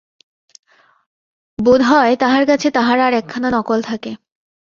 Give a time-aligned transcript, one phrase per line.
[1.59, 4.11] বোধ হয় তাহার কাছে তাহার আর একখানা নকল থাকে।